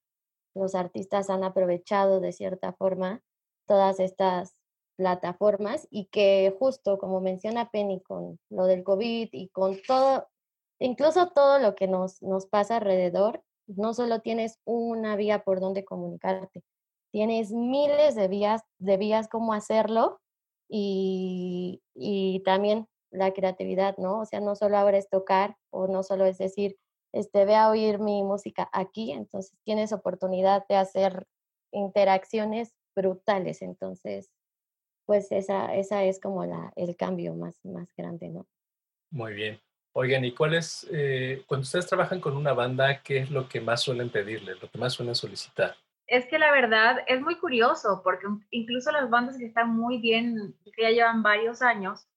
los 0.54 0.76
artistas 0.76 1.30
han 1.30 1.44
aprovechado 1.44 2.20
de 2.20 2.32
cierta 2.32 2.74
forma 2.74 3.22
todas 3.68 4.00
estas 4.00 4.56
plataformas 4.98 5.88
y 5.90 6.06
que 6.06 6.56
justo 6.60 6.98
como 6.98 7.22
menciona 7.22 7.70
Penny 7.72 8.02
con 8.02 8.40
lo 8.50 8.66
del 8.66 8.84
COVID 8.84 9.30
y 9.32 9.50
con 9.50 9.82
todo, 9.88 10.28
incluso 10.80 11.30
todo 11.30 11.60
lo 11.60 11.76
que 11.76 11.88
nos, 11.88 12.22
nos 12.22 12.46
pasa 12.46 12.78
alrededor, 12.78 13.44
no 13.68 13.94
solo 13.94 14.20
tienes 14.20 14.60
una 14.66 15.16
vía 15.16 15.44
por 15.44 15.60
donde 15.60 15.86
comunicarte, 15.86 16.64
tienes 17.12 17.52
miles 17.52 18.16
de 18.16 18.28
vías, 18.28 18.62
de 18.80 18.98
vías 18.98 19.28
cómo 19.28 19.54
hacerlo 19.54 20.20
y, 20.70 21.82
y 21.96 22.42
también 22.44 22.88
la 23.12 23.34
creatividad, 23.34 23.98
¿no? 23.98 24.20
O 24.20 24.26
sea, 24.26 24.40
no 24.40 24.56
solo 24.56 24.78
ahora 24.78 24.98
es 24.98 25.10
tocar 25.10 25.58
o 25.70 25.88
no 25.88 26.04
solo 26.04 26.26
es 26.26 26.38
decir, 26.38 26.78
este, 27.14 27.46
ve 27.46 27.56
a 27.56 27.70
oír 27.70 28.00
mi 28.00 28.24
música 28.24 28.70
aquí, 28.74 29.12
entonces 29.12 29.58
tienes 29.64 29.94
oportunidad 29.94 30.66
de 30.68 30.76
hacer 30.76 31.28
interacciones 31.72 32.74
brutales, 32.96 33.62
entonces, 33.62 34.32
pues 35.06 35.32
esa, 35.32 35.76
esa 35.76 36.04
es 36.04 36.20
como 36.20 36.46
la, 36.46 36.72
el 36.76 36.96
cambio 36.96 37.36
más, 37.36 37.56
más 37.64 37.90
grande, 37.96 38.30
¿no? 38.30 38.48
Muy 39.12 39.34
bien. 39.34 39.62
Oigan, 39.94 40.24
¿y 40.24 40.34
cuál 40.34 40.54
es, 40.54 40.88
eh, 40.92 41.44
cuando 41.48 41.64
ustedes 41.64 41.88
trabajan 41.88 42.22
con 42.22 42.38
una 42.38 42.54
banda, 42.54 43.02
qué 43.04 43.18
es 43.18 43.30
lo 43.30 43.50
que 43.50 43.60
más 43.60 43.82
suelen 43.82 44.10
pedirles, 44.10 44.62
lo 44.62 44.70
que 44.70 44.78
más 44.78 44.94
suelen 44.94 45.16
solicitar? 45.16 45.76
Es 46.08 46.26
que 46.28 46.40
la 46.40 46.52
verdad 46.52 46.98
es 47.08 47.22
muy 47.22 47.38
curioso, 47.38 48.02
porque 48.04 48.26
incluso 48.52 48.92
las 48.92 49.10
bandas 49.10 49.38
que 49.38 49.46
están 49.46 49.76
muy 49.76 49.98
bien, 50.00 50.56
que 50.64 50.84
ya 50.84 50.90
llevan 50.92 51.24
varios 51.24 51.62
años, 51.62 52.08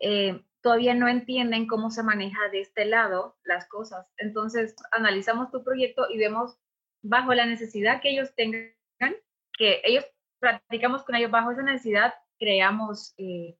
eh, 0.00 0.42
todavía 0.66 0.94
no 0.94 1.06
entienden 1.06 1.68
cómo 1.68 1.92
se 1.92 2.02
maneja 2.02 2.48
de 2.50 2.58
este 2.58 2.86
lado 2.86 3.36
las 3.44 3.68
cosas. 3.68 4.04
Entonces, 4.16 4.74
analizamos 4.90 5.52
tu 5.52 5.62
proyecto 5.62 6.10
y 6.10 6.18
vemos 6.18 6.58
bajo 7.02 7.32
la 7.34 7.46
necesidad 7.46 8.00
que 8.00 8.10
ellos 8.10 8.34
tengan, 8.34 8.74
que 9.56 9.80
ellos 9.84 10.04
practicamos 10.40 11.04
con 11.04 11.14
ellos 11.14 11.30
bajo 11.30 11.52
esa 11.52 11.62
necesidad, 11.62 12.14
creamos, 12.40 13.14
eh, 13.16 13.56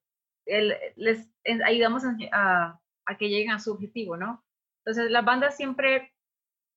les 0.97 1.31
ayudamos 1.65 2.03
a, 2.33 2.81
a, 3.07 3.17
que 3.17 3.29
lleguen 3.29 3.53
a 3.53 3.61
su 3.61 3.71
objetivo, 3.71 4.17
¿no? 4.17 4.45
Entonces, 4.85 5.09
las 5.09 5.25
bandas 5.25 5.57
siempre 5.57 6.13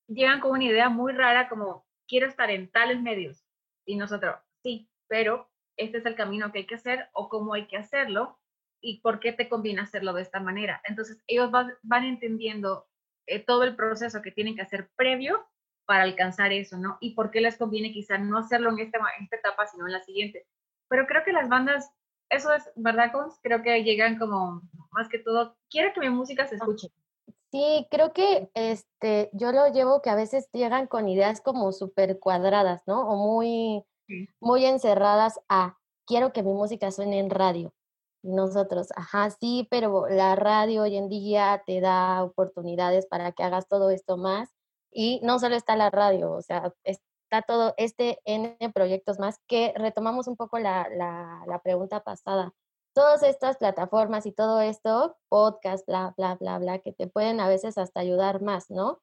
llegan 0.07 0.41
con 0.41 0.51
una 0.51 0.65
idea 0.65 0.89
muy 0.89 1.12
rara 1.12 1.50
como, 1.50 1.88
quiero 2.07 2.27
estar 2.27 2.51
en 2.51 2.69
tales 2.69 3.01
medios. 3.01 3.43
Y 3.83 3.95
nosotros, 3.95 4.36
sí, 4.62 4.91
pero 5.07 5.50
este 5.75 5.98
es 5.98 6.05
el 6.05 6.13
camino 6.13 6.51
que 6.51 6.59
hay 6.59 6.67
que 6.67 6.75
hacer 6.75 7.09
o 7.13 7.29
cómo 7.29 7.55
hay 7.55 7.65
que 7.65 7.77
hacerlo 7.77 8.38
y 8.81 9.01
por 9.01 9.19
qué 9.19 9.33
te 9.33 9.50
conviene 9.50 9.81
hacerlo 9.81 10.13
de 10.13 10.21
esta 10.21 10.39
manera. 10.39 10.81
Entonces, 10.86 11.21
ellos 11.27 11.51
van, 11.51 12.03
entendiendo 12.03 12.88
eh, 13.27 13.39
todo 13.39 13.63
el 13.63 13.75
proceso 13.75 14.21
que 14.21 14.31
tienen 14.31 14.55
que 14.55 14.62
hacer 14.62 14.89
previo 14.95 15.45
para 15.86 16.03
alcanzar 16.03 16.51
eso, 16.51 16.77
¿no? 16.77 16.98
Y 17.01 17.15
por 17.15 17.31
qué 17.31 17.41
les 17.41 17.57
conviene 17.57 17.91
quizá 17.91 18.17
no 18.17 18.38
hacerlo 18.38 18.69
en 18.71 18.79
esta, 18.79 19.00
esta 19.19 19.36
etapa, 19.36 19.67
sino 19.67 19.88
en 19.88 19.93
la 19.93 20.01
siguiente. 20.01 20.45
Pero 20.88 21.07
creo 21.07 21.24
que 21.24 21.31
las 21.31 21.50
bandas, 21.50 21.91
eso 22.29 22.53
es, 22.53 22.69
¿verdad, 22.75 23.12
Cons? 23.12 23.39
Creo 23.41 23.62
que 23.62 23.83
llegan 23.83 24.17
como, 24.17 24.62
más 24.91 25.09
que 25.09 25.19
todo, 25.19 25.57
quiero 25.69 25.93
que 25.93 26.00
mi 26.00 26.09
música 26.09 26.48
se 26.48 26.55
escuche. 26.55 26.89
Sí, 27.51 27.88
creo 27.89 28.13
que 28.13 28.51
este, 28.53 29.31
yo 29.33 29.51
lo 29.51 29.71
llevo 29.71 30.03
que 30.03 30.12
a 30.12 30.15
veces 30.15 30.48
llegan 30.53 30.86
con 30.86 31.09
ideas 31.09 31.41
como 31.41 31.71
súper 31.71 32.19
cuadradas, 32.19 32.83
¿no? 32.86 33.01
O 33.09 33.15
muy, 33.15 33.83
muy 34.39 34.65
encerradas 34.65 35.39
a, 35.50 35.79
quiero 36.05 36.31
que 36.31 36.43
mi 36.43 36.53
música 36.53 36.91
suene 36.91 37.17
en 37.17 37.31
radio 37.31 37.74
nosotros, 38.21 38.89
ajá, 38.95 39.29
sí, 39.29 39.67
pero 39.71 40.07
la 40.09 40.35
radio 40.35 40.83
hoy 40.83 40.97
en 40.97 41.09
día 41.09 41.63
te 41.65 41.81
da 41.81 42.23
oportunidades 42.23 43.05
para 43.07 43.31
que 43.31 43.43
hagas 43.43 43.67
todo 43.67 43.89
esto 43.89 44.17
más. 44.17 44.49
Y 44.91 45.21
no 45.23 45.39
solo 45.39 45.55
está 45.55 45.75
la 45.75 45.89
radio, 45.89 46.31
o 46.31 46.41
sea, 46.41 46.73
está 46.83 47.43
todo 47.43 47.73
este 47.77 48.19
N 48.25 48.57
proyectos 48.73 49.19
más 49.19 49.38
que 49.47 49.73
retomamos 49.75 50.27
un 50.27 50.35
poco 50.35 50.59
la, 50.59 50.88
la, 50.89 51.61
pregunta 51.63 52.03
pasada. 52.03 52.53
Todas 52.93 53.23
estas 53.23 53.57
plataformas 53.57 54.25
y 54.25 54.31
todo 54.31 54.61
esto, 54.61 55.17
podcast, 55.29 55.85
bla, 55.85 56.13
bla, 56.17 56.35
bla, 56.35 56.57
bla, 56.57 56.79
que 56.79 56.91
te 56.91 57.07
pueden 57.07 57.39
a 57.39 57.47
veces 57.47 57.77
hasta 57.77 57.99
ayudar 57.99 58.41
más, 58.41 58.71
¿no? 58.71 58.99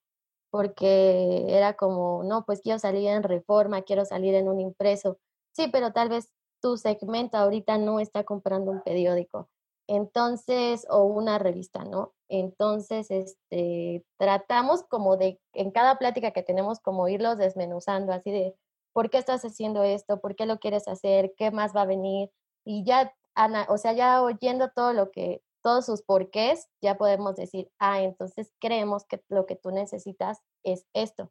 Porque 0.51 1.47
era 1.57 1.75
como, 1.75 2.25
no, 2.25 2.45
pues 2.45 2.61
quiero 2.63 2.79
salir 2.79 3.09
en 3.09 3.23
reforma, 3.23 3.83
quiero 3.83 4.05
salir 4.05 4.35
en 4.35 4.49
un 4.49 4.61
impreso. 4.61 5.19
Sí, 5.53 5.69
pero 5.73 5.93
tal 5.93 6.09
vez 6.09 6.33
tu 6.61 6.77
segmento 6.77 7.37
ahorita 7.37 7.79
no 7.79 8.01
está 8.01 8.25
comprando 8.25 8.71
un 8.71 8.83
periódico. 8.83 9.49
Entonces, 9.89 10.87
o 10.91 11.05
una 11.05 11.39
revista, 11.39 11.85
¿no? 11.85 12.13
Entonces, 12.29 13.11
este, 13.11 14.05
tratamos 14.19 14.83
como 14.85 15.17
de, 15.17 15.41
en 15.53 15.71
cada 15.71 15.97
plática 15.99 16.33
que 16.33 16.43
tenemos, 16.43 16.81
como 16.81 17.09
irlos 17.09 17.39
desmenuzando, 17.39 18.13
así 18.13 18.31
de, 18.33 18.57
¿por 18.93 19.11
qué 19.11 19.19
estás 19.19 19.45
haciendo 19.45 19.85
esto? 19.85 20.21
¿Por 20.21 20.35
qué 20.35 20.47
lo 20.47 20.59
quieres 20.59 20.89
hacer? 20.89 21.35
¿Qué 21.37 21.51
más 21.51 21.75
va 21.75 21.83
a 21.83 21.87
venir? 21.87 22.31
Y 22.65 22.85
ya, 22.85 23.15
Ana, 23.35 23.67
o 23.69 23.79
sea, 23.79 23.93
ya 23.93 24.23
oyendo 24.23 24.71
todo 24.71 24.93
lo 24.93 25.11
que, 25.13 25.43
todos 25.63 25.87
sus 25.87 26.03
porqués, 26.03 26.69
ya 26.81 26.97
podemos 26.97 27.37
decir, 27.37 27.71
ah, 27.79 28.03
entonces 28.03 28.53
creemos 28.61 29.05
que 29.05 29.23
lo 29.29 29.47
que 29.47 29.57
tú 29.57 29.71
necesitas 29.71 30.41
es 30.65 30.87
esto. 30.95 31.31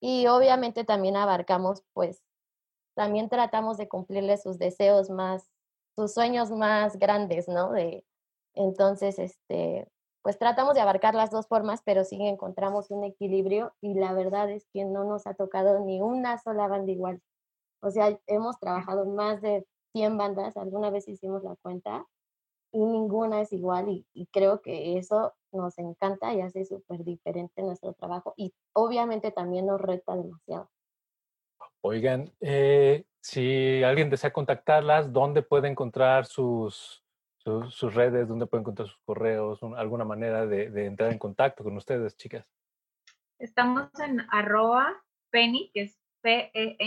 Y 0.00 0.26
obviamente 0.26 0.84
también 0.84 1.16
abarcamos, 1.16 1.82
pues, 1.92 2.22
también 2.96 3.28
tratamos 3.28 3.76
de 3.76 3.88
cumplirle 3.88 4.38
sus 4.38 4.58
deseos 4.58 5.10
más, 5.10 5.48
sus 5.94 6.14
sueños 6.14 6.50
más 6.50 6.96
grandes, 6.98 7.46
¿no? 7.46 7.70
De, 7.72 8.04
entonces, 8.54 9.18
este, 9.18 9.86
pues 10.22 10.38
tratamos 10.38 10.74
de 10.74 10.80
abarcar 10.80 11.14
las 11.14 11.30
dos 11.30 11.46
formas, 11.46 11.82
pero 11.84 12.04
sí 12.04 12.16
encontramos 12.20 12.90
un 12.90 13.04
equilibrio 13.04 13.74
y 13.80 13.94
la 13.94 14.12
verdad 14.14 14.50
es 14.50 14.66
que 14.72 14.84
no 14.84 15.04
nos 15.04 15.26
ha 15.26 15.34
tocado 15.34 15.80
ni 15.80 16.00
una 16.00 16.38
sola 16.38 16.68
banda 16.68 16.90
igual. 16.90 17.20
O 17.82 17.90
sea, 17.90 18.18
hemos 18.26 18.58
trabajado 18.58 19.06
más 19.06 19.42
de 19.42 19.66
100 19.92 20.16
bandas, 20.18 20.56
alguna 20.56 20.90
vez 20.90 21.06
hicimos 21.08 21.44
la 21.44 21.56
cuenta 21.56 22.06
y 22.72 22.84
ninguna 22.84 23.42
es 23.42 23.52
igual 23.52 23.88
y, 23.90 24.06
y 24.14 24.26
creo 24.26 24.62
que 24.62 24.98
eso 24.98 25.34
nos 25.52 25.78
encanta 25.78 26.34
y 26.34 26.40
hace 26.40 26.64
súper 26.64 27.04
diferente 27.04 27.62
nuestro 27.62 27.92
trabajo 27.94 28.34
y 28.36 28.54
obviamente 28.74 29.30
también 29.32 29.66
nos 29.66 29.80
reta 29.80 30.16
demasiado. 30.16 30.70
Oigan, 31.88 32.32
eh, 32.40 33.04
si 33.20 33.84
alguien 33.84 34.10
desea 34.10 34.32
contactarlas, 34.32 35.12
¿dónde 35.12 35.42
puede 35.42 35.68
encontrar 35.68 36.26
sus, 36.26 37.04
redes? 37.80 38.26
¿Dónde 38.26 38.46
puede 38.46 38.62
encontrar 38.62 38.88
sus 38.88 38.98
correos? 39.04 39.60
¿Alguna 39.76 40.04
manera 40.04 40.46
de, 40.46 40.64
entrar 40.84 41.12
en 41.12 41.18
contacto 41.20 41.62
con 41.62 41.76
ustedes, 41.76 42.16
chicas? 42.16 42.44
Estamos 43.38 43.88
en 44.00 44.20
arroba 44.32 45.00
penny, 45.30 45.70
que 45.72 45.82
es 45.82 45.96
P-E-N-N-Y-M-G-M-T. 46.22 46.80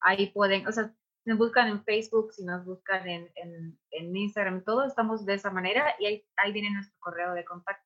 Ahí 0.00 0.28
pueden, 0.28 0.68
o 0.68 0.72
sea, 0.72 0.94
nos 1.24 1.38
buscan 1.38 1.66
en 1.66 1.82
Facebook, 1.82 2.32
si 2.34 2.44
nos 2.44 2.64
buscan 2.64 3.08
en, 3.08 3.32
en, 3.90 4.16
Instagram, 4.16 4.62
todo 4.62 4.84
estamos 4.84 5.26
de 5.26 5.34
esa 5.34 5.50
manera 5.50 5.96
y 5.98 6.06
ahí, 6.06 6.24
ahí 6.36 6.52
viene 6.52 6.70
nuestro 6.70 6.96
correo 7.00 7.34
de 7.34 7.44
contacto. 7.44 7.84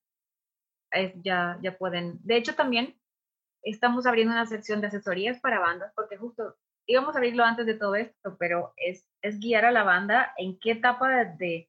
ya, 1.23 1.59
ya 1.62 1.79
pueden, 1.79 2.19
de 2.23 2.37
hecho 2.37 2.55
también 2.55 2.99
estamos 3.64 4.06
abriendo 4.06 4.33
una 4.33 4.47
sección 4.47 4.80
de 4.80 4.88
asesorías 4.88 5.40
para 5.40 5.61
bandas, 5.61 5.92
porque 5.94 6.16
justo 6.16 6.56
íbamos 6.87 7.14
a 7.14 7.18
abrirlo 7.18 7.44
antes 7.44 7.66
de 7.66 7.75
todo 7.75 7.94
esto, 7.94 8.37
pero 8.38 8.73
es, 8.76 9.06
es 9.23 9.40
guiar 9.40 9.64
a 9.64 9.73
la 9.73 9.85
banda 9.85 10.33
en 10.37 10.59
qué 10.59 10.73
etapa 10.73 11.25
de, 11.25 11.68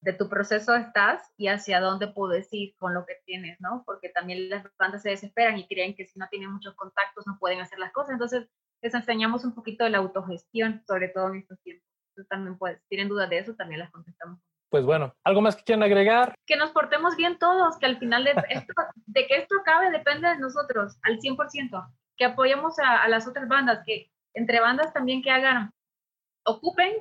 de, 0.00 0.12
tu 0.14 0.28
proceso 0.28 0.74
estás 0.74 1.30
y 1.36 1.48
hacia 1.48 1.80
dónde 1.80 2.08
puedes 2.08 2.48
ir 2.52 2.74
con 2.78 2.94
lo 2.94 3.04
que 3.04 3.20
tienes, 3.26 3.60
¿no? 3.60 3.82
Porque 3.84 4.08
también 4.08 4.48
las 4.48 4.64
bandas 4.78 5.02
se 5.02 5.10
desesperan 5.10 5.58
y 5.58 5.66
creen 5.66 5.94
que 5.94 6.06
si 6.06 6.18
no 6.18 6.26
tienen 6.30 6.52
muchos 6.52 6.74
contactos 6.74 7.26
no 7.26 7.38
pueden 7.38 7.60
hacer 7.60 7.78
las 7.78 7.92
cosas. 7.92 8.12
Entonces, 8.12 8.48
les 8.82 8.94
enseñamos 8.94 9.44
un 9.44 9.54
poquito 9.54 9.84
de 9.84 9.90
la 9.90 9.98
autogestión, 9.98 10.82
sobre 10.86 11.08
todo 11.08 11.28
en 11.28 11.40
estos 11.40 11.60
tiempos. 11.60 11.86
Entonces, 12.10 12.28
también 12.28 12.56
puedes, 12.56 12.80
tienen 12.88 13.08
dudas 13.08 13.28
de 13.28 13.38
eso, 13.38 13.54
también 13.54 13.80
las 13.80 13.90
contestamos 13.90 14.40
pues 14.70 14.84
bueno, 14.84 15.14
¿algo 15.24 15.40
más 15.40 15.56
que 15.56 15.64
quieran 15.64 15.82
agregar? 15.82 16.34
Que 16.46 16.56
nos 16.56 16.70
portemos 16.70 17.16
bien 17.16 17.38
todos, 17.38 17.78
que 17.78 17.86
al 17.86 17.98
final 17.98 18.24
de, 18.24 18.32
esto, 18.50 18.72
de 19.06 19.26
que 19.26 19.36
esto 19.36 19.54
acabe 19.60 19.90
depende 19.90 20.28
de 20.28 20.38
nosotros, 20.38 20.98
al 21.02 21.18
100%, 21.18 21.94
que 22.16 22.24
apoyemos 22.24 22.78
a, 22.78 23.06
las 23.08 23.26
otras 23.26 23.48
bandas, 23.48 23.82
que 23.84 24.10
entre 24.34 24.60
bandas 24.60 24.92
también 24.92 25.22
que 25.22 25.30
hagan, 25.30 25.70
ocupen 26.44 26.92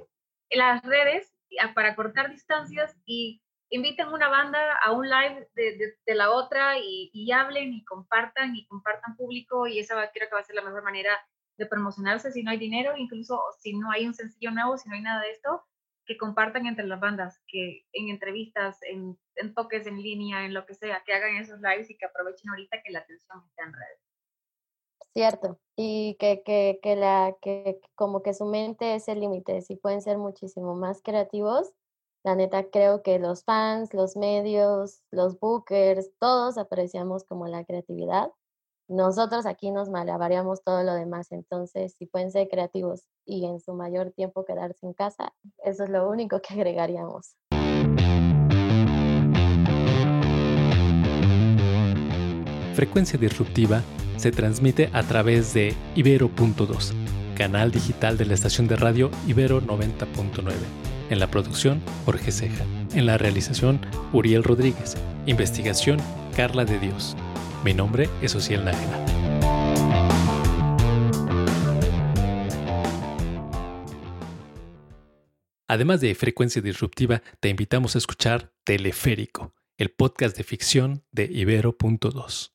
las 0.51 0.81
redes 0.84 1.34
para 1.74 1.95
cortar 1.95 2.29
distancias 2.31 2.95
y 3.05 3.41
inviten 3.69 4.07
una 4.10 4.29
banda 4.29 4.77
a 4.84 4.91
un 4.91 5.10
live 5.10 5.50
de, 5.55 6.15
la 6.15 6.31
otra 6.31 6.77
y, 6.77 7.31
hablen 7.31 7.74
y 7.74 7.84
compartan 7.84 8.55
y 8.55 8.65
compartan 8.67 9.15
público 9.15 9.67
y 9.67 9.79
esa 9.79 9.95
creo 10.13 10.29
que 10.29 10.36
va 10.36 10.41
a 10.41 10.45
ser 10.45 10.55
la 10.55 10.62
mejor 10.62 10.84
manera 10.84 11.12
de 11.57 11.65
promocionarse 11.65 12.31
si 12.31 12.43
no 12.43 12.51
hay 12.51 12.57
dinero, 12.57 12.93
incluso 12.98 13.41
si 13.60 13.74
no 13.74 13.91
hay 13.91 14.05
un 14.05 14.13
sencillo 14.13 14.51
nuevo, 14.51 14.77
si 14.77 14.89
no 14.89 14.95
hay 14.95 15.01
nada 15.01 15.22
de 15.22 15.31
esto, 15.31 15.63
que 16.05 16.17
compartan 16.17 16.67
entre 16.67 16.85
las 16.85 17.00
bandas, 17.00 17.41
que 17.47 17.85
en 17.93 18.09
entrevistas, 18.09 18.77
en, 18.83 19.17
en 19.35 19.53
toques 19.53 19.88
en 19.88 20.01
línea, 20.01 20.45
en 20.45 20.53
lo 20.53 20.65
que 20.65 20.75
sea, 20.75 21.03
que 21.05 21.13
hagan 21.13 21.35
esos 21.38 21.59
lives 21.62 21.89
y 21.89 21.97
que 21.97 22.05
aprovechen 22.05 22.50
ahorita 22.50 22.81
que 22.83 22.91
la 22.91 23.00
atención 23.00 23.43
está 23.47 23.63
en 23.63 23.74
redes. 23.74 24.00
Cierto, 25.13 25.59
y 25.77 26.17
que, 26.19 26.43
que, 26.43 26.79
que, 26.83 26.95
la, 26.95 27.35
que 27.41 27.79
como 27.95 28.21
que 28.21 28.33
su 28.33 28.45
mente 28.45 28.95
es 28.95 29.07
el 29.07 29.21
límite, 29.21 29.62
si 29.62 29.77
pueden 29.77 30.01
ser 30.01 30.17
muchísimo 30.17 30.75
más 30.75 31.01
creativos, 31.01 31.71
la 32.25 32.35
neta 32.35 32.69
creo 32.71 33.03
que 33.03 33.19
los 33.19 33.43
fans, 33.43 33.93
los 33.93 34.17
medios, 34.17 35.03
los 35.12 35.39
bookers, 35.39 36.12
todos 36.19 36.57
apreciamos 36.57 37.24
como 37.24 37.47
la 37.47 37.63
creatividad. 37.65 38.31
Nosotros 38.87 39.47
aquí 39.47 39.71
nos 39.71 39.89
malabareamos 39.89 40.63
todo 40.63 40.83
lo 40.83 40.93
demás, 40.93 41.31
entonces 41.31 41.95
si 41.97 42.05
pueden 42.05 42.31
ser 42.31 42.47
creativos 42.47 43.03
y 43.25 43.45
en 43.45 43.59
su 43.59 43.73
mayor 43.73 44.11
tiempo 44.11 44.45
quedarse 44.45 44.85
en 44.85 44.93
casa, 44.93 45.33
eso 45.63 45.85
es 45.85 45.89
lo 45.89 46.07
único 46.07 46.39
que 46.39 46.53
agregaríamos. 46.53 47.35
Frecuencia 52.75 53.17
disruptiva 53.17 53.81
se 54.17 54.31
transmite 54.31 54.91
a 54.93 55.01
través 55.01 55.53
de 55.55 55.73
Ibero.2, 55.95 56.93
canal 57.35 57.71
digital 57.71 58.17
de 58.17 58.25
la 58.25 58.35
estación 58.35 58.67
de 58.67 58.75
radio 58.75 59.09
Ibero 59.27 59.61
90.9. 59.61 60.53
En 61.09 61.19
la 61.19 61.27
producción, 61.27 61.81
Jorge 62.05 62.31
Ceja. 62.31 62.65
En 62.93 63.05
la 63.05 63.17
realización, 63.17 63.79
Uriel 64.13 64.43
Rodríguez. 64.43 64.95
Investigación, 65.25 65.97
Carla 66.35 66.65
de 66.65 66.79
Dios. 66.79 67.15
Mi 67.65 67.74
nombre 67.74 68.12
es 68.22 68.36
Ociel 68.36 68.63
Nájera. 68.63 69.03
Además 75.67 76.00
de 76.00 76.13
Frecuencia 76.13 76.62
Disruptiva, 76.62 77.24
te 77.39 77.50
invitamos 77.50 77.95
a 77.95 77.98
escuchar 77.98 78.53
Teleférico, 78.65 79.55
el 79.79 79.89
podcast 79.89 80.38
de 80.38 80.43
ficción 80.43 81.05
de 81.12 81.25
Ibero.2. 81.25 82.54